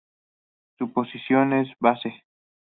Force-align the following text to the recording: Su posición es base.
Su 0.79 0.91
posición 0.91 1.53
es 1.53 1.67
base. 1.79 2.23